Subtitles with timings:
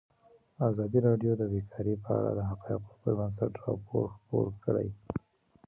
[0.69, 4.89] ازادي راډیو د بیکاري په اړه د حقایقو پر بنسټ راپور خپور کړی.